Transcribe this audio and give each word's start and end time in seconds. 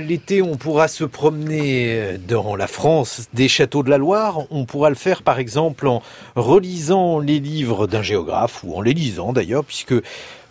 l'été, 0.00 0.42
on 0.42 0.56
pourra 0.56 0.88
se 0.88 1.04
promener 1.04 2.18
dans 2.26 2.56
la 2.56 2.66
France 2.66 3.28
des 3.34 3.48
châteaux 3.48 3.82
de 3.82 3.90
la 3.90 3.98
Loire. 3.98 4.40
On 4.50 4.64
pourra 4.64 4.88
le 4.88 4.96
faire, 4.96 5.22
par 5.22 5.38
exemple, 5.38 5.86
en 5.86 6.02
relisant 6.34 7.18
les 7.18 7.40
livres 7.40 7.86
d'un 7.86 8.02
géographe, 8.02 8.62
ou 8.64 8.74
en 8.76 8.80
les 8.80 8.94
lisant 8.94 9.32
d'ailleurs, 9.32 9.64
puisque 9.64 9.94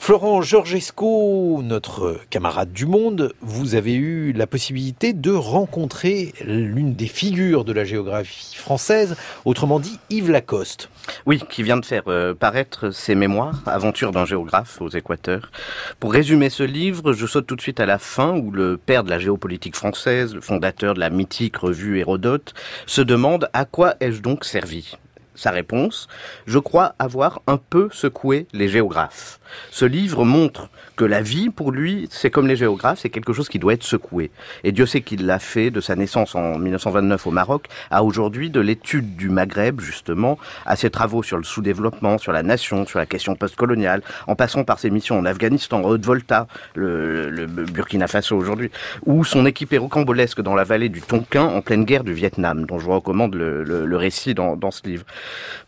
Florent 0.01 0.41
Georgesco, 0.41 1.61
notre 1.61 2.21
camarade 2.29 2.71
du 2.71 2.85
Monde, 2.85 3.33
vous 3.41 3.75
avez 3.75 3.93
eu 3.93 4.31
la 4.31 4.47
possibilité 4.47 5.11
de 5.13 5.29
rencontrer 5.29 6.33
l'une 6.43 6.95
des 6.95 7.05
figures 7.05 7.63
de 7.65 7.73
la 7.73 7.83
géographie 7.83 8.55
française, 8.55 9.17
autrement 9.43 9.79
dit 9.79 9.99
Yves 10.09 10.31
Lacoste. 10.31 10.89
Oui, 11.27 11.43
qui 11.47 11.61
vient 11.61 11.77
de 11.77 11.85
faire 11.85 12.03
euh, 12.07 12.33
paraître 12.33 12.91
ses 12.91 13.13
mémoires, 13.13 13.61
Aventure 13.67 14.11
d'un 14.11 14.25
géographe 14.25 14.81
aux 14.81 14.89
Équateurs. 14.89 15.51
Pour 15.99 16.13
résumer 16.13 16.49
ce 16.49 16.63
livre, 16.63 17.13
je 17.13 17.27
saute 17.27 17.45
tout 17.45 17.57
de 17.57 17.61
suite 17.61 17.81
à 17.81 17.85
la 17.85 17.99
fin 17.99 18.35
où 18.35 18.51
le 18.51 18.77
père 18.77 19.03
de 19.03 19.09
la 19.11 19.19
géopolitique 19.19 19.75
française, 19.75 20.33
le 20.33 20.41
fondateur 20.41 20.95
de 20.95 21.01
la 21.01 21.11
mythique 21.11 21.57
revue 21.57 21.99
Hérodote, 21.99 22.53
se 22.87 23.01
demande 23.01 23.49
à 23.53 23.65
quoi 23.65 23.95
ai-je 23.99 24.21
donc 24.21 24.45
servi 24.45 24.95
sa 25.39 25.51
réponse, 25.51 26.07
je 26.45 26.59
crois 26.59 26.95
avoir 26.99 27.41
un 27.47 27.57
peu 27.57 27.89
secoué 27.91 28.47
les 28.53 28.67
géographes. 28.67 29.39
Ce 29.71 29.85
livre 29.85 30.25
montre 30.25 30.69
que 30.95 31.05
la 31.05 31.21
vie, 31.21 31.49
pour 31.49 31.71
lui, 31.71 32.07
c'est 32.11 32.29
comme 32.29 32.47
les 32.47 32.55
géographes, 32.55 32.99
c'est 32.99 33.09
quelque 33.09 33.31
chose 33.31 33.47
qui 33.47 33.57
doit 33.57 33.73
être 33.73 33.83
secoué. 33.83 34.31
Et 34.63 34.71
Dieu 34.71 34.85
sait 34.85 35.01
qu'il 35.01 35.25
l'a 35.25 35.39
fait 35.39 35.71
de 35.71 35.79
sa 35.79 35.95
naissance 35.95 36.35
en 36.35 36.59
1929 36.59 37.25
au 37.27 37.31
Maroc 37.31 37.67
à 37.89 38.03
aujourd'hui 38.03 38.49
de 38.49 38.59
l'étude 38.59 39.15
du 39.15 39.29
Maghreb, 39.29 39.79
justement, 39.79 40.37
à 40.65 40.75
ses 40.75 40.89
travaux 40.89 41.23
sur 41.23 41.37
le 41.37 41.43
sous-développement, 41.43 42.17
sur 42.17 42.33
la 42.33 42.43
nation, 42.43 42.85
sur 42.85 42.99
la 42.99 43.05
question 43.05 43.35
postcoloniale, 43.35 44.01
en 44.27 44.35
passant 44.35 44.63
par 44.63 44.79
ses 44.79 44.89
missions 44.89 45.17
en 45.17 45.25
Afghanistan, 45.25 45.81
Haute-Volta, 45.83 46.47
le, 46.75 47.45
Burkina 47.47 48.07
Faso 48.07 48.35
aujourd'hui, 48.35 48.69
ou 49.05 49.23
son 49.23 49.45
équipée 49.45 49.77
rocambolesque 49.77 50.41
dans 50.41 50.55
la 50.55 50.65
vallée 50.65 50.89
du 50.89 51.01
Tonkin 51.01 51.45
en 51.45 51.61
pleine 51.61 51.85
guerre 51.85 52.03
du 52.03 52.13
Vietnam, 52.13 52.65
dont 52.65 52.79
je 52.79 52.89
recommande 52.89 53.35
le, 53.35 53.97
récit 53.99 54.33
dans 54.33 54.71
ce 54.71 54.85
livre. 54.85 55.05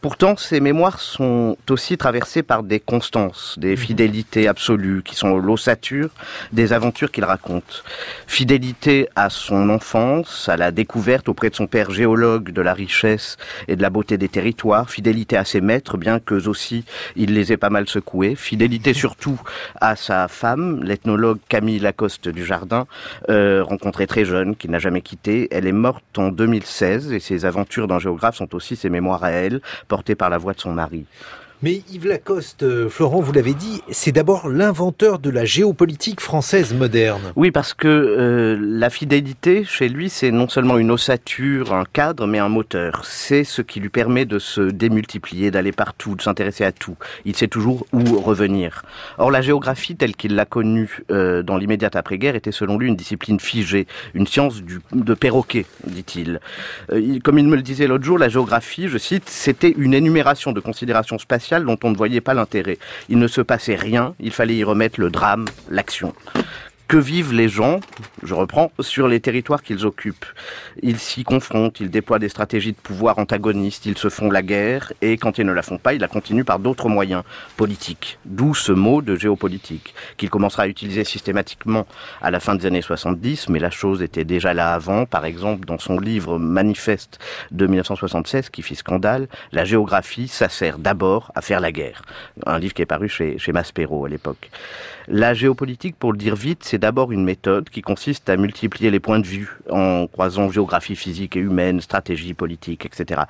Pourtant, 0.01 0.35
ces 0.35 0.59
mémoires 0.59 0.99
sont 0.99 1.57
aussi 1.69 1.97
traversées 1.97 2.43
par 2.43 2.63
des 2.63 2.79
constances, 2.79 3.55
des 3.59 3.75
fidélités 3.75 4.47
absolues 4.47 5.03
qui 5.03 5.15
sont 5.15 5.37
l'ossature 5.37 6.09
des 6.51 6.73
aventures 6.73 7.11
qu'il 7.11 7.23
raconte. 7.23 7.83
Fidélité 8.27 9.09
à 9.15 9.29
son 9.29 9.69
enfance, 9.69 10.49
à 10.49 10.57
la 10.57 10.71
découverte 10.71 11.29
auprès 11.29 11.49
de 11.49 11.55
son 11.55 11.67
père 11.67 11.91
géologue 11.91 12.51
de 12.51 12.61
la 12.61 12.73
richesse 12.73 13.37
et 13.67 13.75
de 13.75 13.81
la 13.81 13.89
beauté 13.89 14.17
des 14.17 14.29
territoires, 14.29 14.89
fidélité 14.89 15.37
à 15.37 15.45
ses 15.45 15.61
maîtres, 15.61 15.97
bien 15.97 16.19
qu'eux 16.19 16.47
aussi 16.47 16.83
il 17.15 17.33
les 17.33 17.51
ait 17.53 17.57
pas 17.57 17.69
mal 17.69 17.87
secoués, 17.87 18.35
fidélité 18.35 18.93
surtout 18.93 19.39
à 19.79 19.95
sa 19.95 20.27
femme, 20.27 20.83
l'ethnologue 20.83 21.39
Camille 21.49 21.79
Lacoste 21.79 22.29
du 22.29 22.45
Jardin, 22.45 22.87
euh, 23.29 23.63
rencontrée 23.63 24.07
très 24.07 24.25
jeune, 24.25 24.55
qu'il 24.55 24.71
n'a 24.71 24.79
jamais 24.79 25.01
quittée. 25.01 25.47
Elle 25.51 25.67
est 25.67 25.71
morte 25.71 26.17
en 26.17 26.29
2016 26.29 27.13
et 27.13 27.19
ses 27.19 27.45
aventures 27.45 27.87
d'un 27.87 27.99
géographe 27.99 28.35
sont 28.35 28.53
aussi 28.55 28.75
ses 28.75 28.89
mémoires 28.89 29.23
à 29.23 29.31
elle, 29.31 29.40
portées 29.87 30.15
par 30.15 30.29
la 30.29 30.37
voix 30.37 30.53
de 30.53 30.59
son 30.59 30.73
mari. 30.73 31.05
Mais 31.63 31.83
Yves 31.91 32.07
Lacoste, 32.07 32.63
euh, 32.63 32.89
Florent, 32.89 33.19
vous 33.19 33.33
l'avez 33.33 33.53
dit, 33.53 33.83
c'est 33.91 34.11
d'abord 34.11 34.49
l'inventeur 34.49 35.19
de 35.19 35.29
la 35.29 35.45
géopolitique 35.45 36.19
française 36.19 36.73
moderne. 36.73 37.33
Oui, 37.35 37.51
parce 37.51 37.75
que 37.75 37.87
euh, 37.87 38.57
la 38.59 38.89
fidélité, 38.89 39.63
chez 39.63 39.87
lui, 39.87 40.09
c'est 40.09 40.31
non 40.31 40.49
seulement 40.49 40.79
une 40.79 40.89
ossature, 40.89 41.71
un 41.71 41.83
cadre, 41.85 42.25
mais 42.25 42.39
un 42.39 42.49
moteur. 42.49 43.05
C'est 43.05 43.43
ce 43.43 43.61
qui 43.61 43.79
lui 43.79 43.89
permet 43.89 44.25
de 44.25 44.39
se 44.39 44.61
démultiplier, 44.61 45.51
d'aller 45.51 45.71
partout, 45.71 46.15
de 46.15 46.23
s'intéresser 46.23 46.63
à 46.63 46.71
tout. 46.71 46.95
Il 47.25 47.35
sait 47.35 47.47
toujours 47.47 47.85
où 47.93 48.19
revenir. 48.19 48.81
Or, 49.19 49.29
la 49.29 49.43
géographie, 49.43 49.95
telle 49.95 50.15
qu'il 50.15 50.33
l'a 50.33 50.45
connue 50.45 51.03
euh, 51.11 51.43
dans 51.43 51.57
l'immédiate 51.57 51.95
après-guerre, 51.95 52.35
était 52.35 52.51
selon 52.51 52.79
lui 52.79 52.87
une 52.87 52.95
discipline 52.95 53.39
figée, 53.39 53.85
une 54.15 54.25
science 54.25 54.63
de 54.93 55.13
perroquet, 55.13 55.67
dit-il. 55.85 56.39
comme 57.23 57.37
il 57.37 57.47
me 57.47 57.55
le 57.55 57.61
disait 57.61 57.85
l'autre 57.85 58.03
jour, 58.03 58.17
la 58.17 58.29
géographie, 58.29 58.87
je 58.87 58.97
cite, 58.97 59.29
c'était 59.29 59.75
une 59.77 59.93
énumération 59.93 60.53
de 60.53 60.59
considérations 60.59 61.19
spatiales 61.19 61.50
dont 61.59 61.77
on 61.83 61.91
ne 61.91 61.97
voyait 61.97 62.21
pas 62.21 62.33
l'intérêt. 62.33 62.77
Il 63.09 63.19
ne 63.19 63.27
se 63.27 63.41
passait 63.41 63.75
rien, 63.75 64.15
il 64.19 64.31
fallait 64.31 64.55
y 64.55 64.63
remettre 64.63 64.99
le 64.99 65.09
drame, 65.09 65.45
l'action 65.69 66.13
que 66.91 66.97
vivent 66.97 67.31
les 67.31 67.47
gens, 67.47 67.79
je 68.21 68.33
reprends, 68.33 68.69
sur 68.81 69.07
les 69.07 69.21
territoires 69.21 69.63
qu'ils 69.63 69.85
occupent. 69.85 70.25
Ils 70.83 70.99
s'y 70.99 71.23
confrontent, 71.23 71.79
ils 71.79 71.89
déploient 71.89 72.19
des 72.19 72.27
stratégies 72.27 72.73
de 72.73 72.77
pouvoir 72.77 73.17
antagonistes, 73.17 73.85
ils 73.85 73.97
se 73.97 74.09
font 74.09 74.29
la 74.29 74.41
guerre, 74.41 74.91
et 75.01 75.15
quand 75.15 75.37
ils 75.37 75.45
ne 75.45 75.53
la 75.53 75.61
font 75.61 75.77
pas, 75.77 75.93
ils 75.93 76.01
la 76.01 76.09
continuent 76.09 76.43
par 76.43 76.59
d'autres 76.59 76.89
moyens 76.89 77.23
politiques. 77.55 78.19
D'où 78.25 78.53
ce 78.53 78.73
mot 78.73 79.01
de 79.01 79.15
géopolitique, 79.15 79.95
qu'il 80.17 80.29
commencera 80.29 80.63
à 80.63 80.67
utiliser 80.67 81.05
systématiquement 81.05 81.87
à 82.21 82.29
la 82.29 82.41
fin 82.41 82.55
des 82.55 82.65
années 82.65 82.81
70, 82.81 83.47
mais 83.47 83.59
la 83.59 83.71
chose 83.71 84.01
était 84.01 84.25
déjà 84.25 84.53
là 84.53 84.73
avant. 84.73 85.05
Par 85.05 85.23
exemple, 85.23 85.65
dans 85.65 85.79
son 85.79 85.97
livre 85.97 86.39
Manifeste 86.39 87.19
de 87.51 87.67
1976, 87.67 88.49
qui 88.49 88.63
fit 88.63 88.75
scandale, 88.75 89.29
la 89.53 89.63
géographie, 89.63 90.27
ça 90.27 90.49
sert 90.49 90.77
d'abord 90.77 91.31
à 91.35 91.41
faire 91.41 91.61
la 91.61 91.71
guerre. 91.71 92.01
Un 92.45 92.59
livre 92.59 92.73
qui 92.73 92.81
est 92.81 92.85
paru 92.85 93.07
chez, 93.07 93.37
Maspero 93.53 94.03
à 94.03 94.09
l'époque. 94.09 94.49
La 95.07 95.33
géopolitique, 95.33 95.95
pour 95.97 96.11
le 96.11 96.17
dire 96.17 96.35
vite, 96.35 96.63
c'est 96.63 96.80
d'abord 96.81 97.11
une 97.11 97.23
méthode 97.23 97.69
qui 97.69 97.81
consiste 97.81 98.27
à 98.29 98.35
multiplier 98.35 98.89
les 98.89 98.99
points 98.99 99.19
de 99.19 99.27
vue 99.27 99.57
en 99.69 100.07
croisant 100.07 100.49
géographie 100.49 100.95
physique 100.95 101.37
et 101.37 101.39
humaine, 101.39 101.79
stratégie 101.79 102.33
politique, 102.33 102.85
etc. 102.85 103.21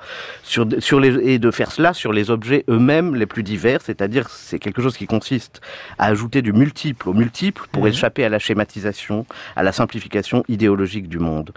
Sur, 0.42 0.66
sur 0.78 0.98
les, 0.98 1.34
et 1.34 1.38
de 1.38 1.50
faire 1.50 1.70
cela 1.70 1.92
sur 1.92 2.12
les 2.12 2.30
objets 2.30 2.64
eux-mêmes 2.68 3.14
les 3.14 3.26
plus 3.26 3.42
divers, 3.42 3.82
c'est-à-dire 3.82 4.28
c'est 4.30 4.58
quelque 4.58 4.80
chose 4.80 4.96
qui 4.96 5.06
consiste 5.06 5.60
à 5.98 6.06
ajouter 6.06 6.40
du 6.40 6.52
multiple 6.52 7.10
au 7.10 7.12
multiple 7.12 7.66
pour 7.70 7.82
mhm. 7.82 7.90
échapper 7.90 8.24
à 8.24 8.30
la 8.30 8.38
schématisation, 8.38 9.26
à 9.54 9.62
la 9.62 9.72
simplification 9.72 10.42
idéologique 10.48 11.08
du 11.08 11.18
monde 11.18 11.52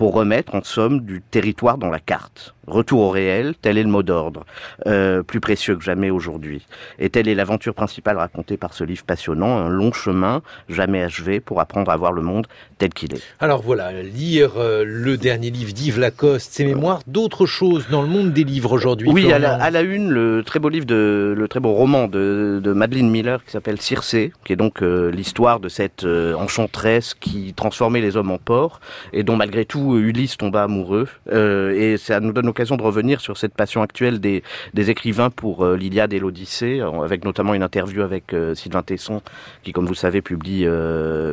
pour 0.00 0.14
remettre 0.14 0.54
en 0.54 0.62
somme 0.62 1.00
du 1.00 1.20
territoire 1.20 1.76
dans 1.76 1.90
la 1.90 1.98
carte. 1.98 2.54
Retour 2.66 3.00
au 3.00 3.10
réel, 3.10 3.54
tel 3.60 3.76
est 3.76 3.82
le 3.82 3.90
mot 3.90 4.02
d'ordre, 4.02 4.46
euh, 4.86 5.22
plus 5.22 5.40
précieux 5.40 5.76
que 5.76 5.84
jamais 5.84 6.08
aujourd'hui. 6.08 6.66
Et 6.98 7.10
telle 7.10 7.28
est 7.28 7.34
l'aventure 7.34 7.74
principale 7.74 8.16
racontée 8.16 8.56
par 8.56 8.72
ce 8.72 8.82
livre 8.82 9.04
passionnant, 9.04 9.58
un 9.58 9.68
long 9.68 9.92
chemin, 9.92 10.40
jamais 10.70 11.02
achevé, 11.02 11.39
pour 11.40 11.60
apprendre 11.60 11.90
à 11.90 11.96
voir 11.96 12.12
le 12.12 12.22
monde 12.22 12.46
tel 12.78 12.90
qu'il 12.90 13.14
est. 13.14 13.22
Alors 13.40 13.62
voilà, 13.62 13.92
lire 14.02 14.52
euh, 14.56 14.84
le 14.86 15.16
dernier 15.16 15.50
livre 15.50 15.72
d'Yves 15.72 15.98
Lacoste, 15.98 16.52
ses 16.52 16.64
mémoires, 16.64 17.00
d'autres 17.06 17.46
choses 17.46 17.86
dans 17.90 18.02
le 18.02 18.08
monde 18.08 18.32
des 18.32 18.44
livres 18.44 18.72
aujourd'hui. 18.72 19.10
Oui, 19.10 19.32
à 19.32 19.38
la, 19.38 19.82
une, 19.82 20.10
le 20.10 20.42
très 20.44 20.58
beau 20.58 20.68
livre, 20.68 20.86
de, 20.86 21.34
le 21.36 21.48
très 21.48 21.60
beau 21.60 21.72
roman 21.72 22.06
de, 22.06 22.60
de 22.62 22.72
Madeleine 22.72 23.10
Miller 23.10 23.44
qui 23.44 23.50
s'appelle 23.50 23.80
Circé, 23.80 24.32
qui 24.44 24.52
est 24.52 24.56
donc 24.56 24.82
euh, 24.82 25.10
l'histoire 25.10 25.60
de 25.60 25.68
cette 25.68 26.04
enchanteresse 26.04 27.14
qui 27.14 27.54
transformait 27.54 28.00
les 28.00 28.16
hommes 28.16 28.30
en 28.30 28.38
porcs 28.38 28.80
et 29.12 29.22
dont 29.22 29.36
malgré 29.36 29.64
tout 29.64 29.98
Ulysse 29.98 30.36
tomba 30.36 30.64
amoureux. 30.64 31.08
Euh, 31.32 31.72
et 31.72 31.96
ça 31.96 32.20
nous 32.20 32.32
donne 32.32 32.46
l'occasion 32.46 32.76
de 32.76 32.82
revenir 32.82 33.20
sur 33.20 33.36
cette 33.36 33.54
passion 33.54 33.82
actuelle 33.82 34.20
des, 34.20 34.42
des 34.74 34.90
écrivains 34.90 35.30
pour 35.30 35.64
euh, 35.64 35.76
l'Iliade 35.76 36.12
et 36.12 36.18
l'Odyssée, 36.18 36.80
avec 36.80 37.24
notamment 37.24 37.54
une 37.54 37.62
interview 37.62 38.02
avec 38.02 38.32
euh, 38.32 38.54
Sylvain 38.54 38.82
Tesson, 38.82 39.22
qui, 39.62 39.72
comme 39.72 39.86
vous 39.86 39.94
savez, 39.94 40.22
publie, 40.22 40.66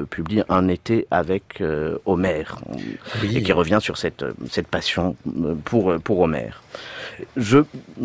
publie 0.10 0.44
Un 0.50 0.68
été 0.68 1.08
avec 1.12 1.62
Homère, 2.06 2.60
et 3.24 3.42
qui 3.42 3.52
revient 3.52 3.80
sur 3.82 3.98
cette, 3.98 4.26
cette 4.50 4.68
passion 4.68 5.16
pour, 5.66 5.96
pour 6.00 6.20
Homère 6.20 6.62
je 7.36 7.60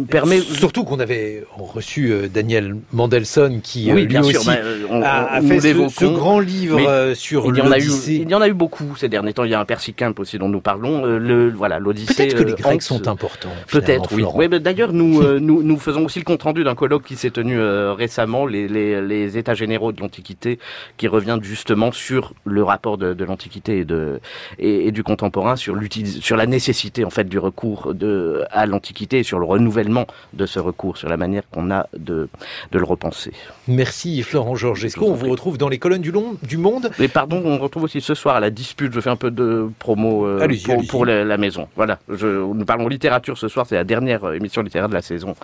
permets 0.09 0.41
surtout 0.41 0.85
qu'on 0.85 1.01
avait 1.01 1.45
reçu 1.57 2.11
euh, 2.11 2.29
Daniel 2.29 2.77
Mandelson 2.93 3.61
qui 3.63 3.91
euh, 3.91 3.95
lui 3.95 4.19
aussi 4.19 4.47
bah, 4.47 5.29
a, 5.31 5.43
fait 5.43 5.61
ce, 5.61 6.05
grand 6.05 6.41
livre 6.41 6.81
euh, 6.81 7.15
sur 7.15 7.51
l'Odyssée. 7.51 8.21
Il 8.23 8.31
y 8.31 8.35
en 8.35 8.41
a 8.41 8.49
eu 8.49 8.55
beaucoup 8.55 8.97
ces 8.97 9.09
derniers 9.09 9.33
temps. 9.33 9.45
Il 9.45 9.51
y 9.51 9.55
a 9.55 9.61
un 9.61 9.65
Persicamp 9.65 10.15
aussi 10.19 10.39
dont 10.39 10.49
nous 10.49 10.61
parlons. 10.61 11.05
le 11.05 11.51
voilà, 11.51 11.79
l'Odyssée. 11.79 12.15
Peut-être 12.15 12.37
que 12.37 12.43
les 12.43 12.55
Grecs 12.55 12.83
sont 12.83 13.09
importants. 13.09 13.53
Peut-être, 13.71 14.13
oui. 14.13 14.25
oui 14.35 14.49
D'ailleurs, 14.61 14.93
nous, 14.93 15.23
nous 15.41 15.63
nous 15.63 15.79
faisons 15.79 16.05
aussi 16.05 16.19
le 16.19 16.25
compte 16.25 16.43
rendu 16.43 16.65
d'un 16.65 16.75
colloque 16.75 17.05
qui 17.05 17.17
s'est 17.17 17.31
tenu 17.31 17.61
récemment, 17.61 18.47
les, 18.47 18.69
les, 18.69 19.01
les, 19.03 19.39
États 19.39 19.55
généraux 19.55 19.93
de 19.93 20.01
l'Antiquité, 20.01 20.59
qui 20.97 21.09
revient 21.09 21.39
justement 21.73 21.93
sur 21.93 22.35
le 22.45 22.63
rapport 22.63 22.99
de, 22.99 23.15
de 23.15 23.25
l'Antiquité 23.25 23.79
et, 23.79 23.85
de, 23.87 24.21
et, 24.59 24.89
et, 24.89 24.93
du 24.93 25.03
contemporain, 25.03 25.57
sur, 25.57 25.75
sur 26.21 26.37
la 26.37 26.45
nécessité 26.45 27.03
en 27.05 27.11
fait 27.11 27.25
du 27.25 27.39
recours 27.39 27.95
de, 27.95 28.45
à 28.51 28.67
l'Antiquité 28.67 29.23
sur 29.23 29.39
le 29.39 29.47
renouvellement 29.47 30.07
de 30.35 30.45
ce 30.45 30.59
recours, 30.59 30.99
sur 30.99 31.09
la 31.09 31.17
manière 31.17 31.45
qu'on 31.51 31.71
a 31.71 31.87
de, 31.97 32.29
de 32.73 32.79
le 32.79 32.85
repenser. 32.85 33.33
Merci 33.69 34.23
Florent 34.23 34.55
Georgesco. 34.55 35.07
On 35.07 35.15
vous 35.15 35.31
retrouve 35.31 35.57
dans 35.57 35.71
les 35.71 35.79
colonnes 35.79 36.03
du, 36.03 36.13
long, 36.13 36.37
du 36.43 36.59
Monde? 36.59 36.91
Mais 36.99 37.09
pardon, 37.09 37.41
on 37.43 37.57
retrouve 37.57 37.85
aussi 37.85 38.03
ce 38.03 38.15
soir 38.15 38.37
à 38.37 38.41
la 38.41 38.51
dispute. 38.51 38.93
Je 38.93 39.01
fais 39.01 39.11
un 39.11 39.17
peu 39.17 39.31
de 39.31 39.71
promo 39.79 40.27
euh, 40.27 40.47
pour, 40.91 41.07
la, 41.07 41.39
maison. 41.39 41.69
Voilà, 41.77 42.01
je, 42.11 42.27
nous 42.27 42.65
parlons 42.67 42.87
littérature 42.87 43.39
ce 43.39 43.49
soir. 43.49 43.65
C'est 43.67 43.77
la 43.77 43.85
dernière 43.85 44.35
émission 44.35 44.61
littéraire 44.61 44.91
de 44.91 44.95
la 44.95 45.03
saison. 45.03 45.35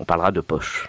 On 0.00 0.04
parlera 0.04 0.32
de 0.32 0.42
poche. 0.42 0.86